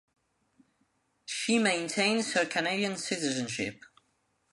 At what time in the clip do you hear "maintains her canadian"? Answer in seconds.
1.59-2.97